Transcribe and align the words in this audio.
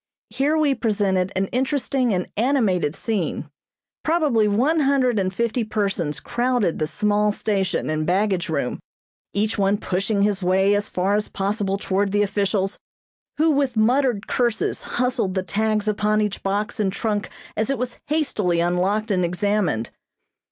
Here 0.31 0.57
we 0.57 0.73
presented 0.73 1.31
an 1.35 1.45
interesting 1.51 2.11
and 2.11 2.25
animated 2.35 2.95
scene. 2.95 3.51
Probably 4.03 4.47
one 4.47 4.79
hundred 4.79 5.19
and 5.19 5.31
fifty 5.31 5.63
persons 5.63 6.19
crowded 6.19 6.79
the 6.79 6.87
small 6.87 7.31
station 7.31 7.87
and 7.87 8.03
baggage 8.03 8.49
room, 8.49 8.79
each 9.31 9.59
one 9.59 9.77
pushing 9.77 10.23
his 10.23 10.41
way 10.41 10.73
as 10.73 10.89
far 10.89 11.13
as 11.13 11.27
possible 11.27 11.77
toward 11.77 12.13
the 12.13 12.23
officials, 12.23 12.79
who 13.37 13.51
with 13.51 13.77
muttered 13.77 14.25
curses 14.25 14.81
hustled 14.81 15.35
the 15.35 15.43
tags 15.43 15.87
upon 15.87 16.19
each 16.19 16.41
box 16.41 16.79
and 16.79 16.91
trunk 16.91 17.29
as 17.55 17.69
it 17.69 17.77
was 17.77 17.99
hastily 18.07 18.59
unlocked 18.59 19.11
and 19.11 19.23
examined. 19.23 19.91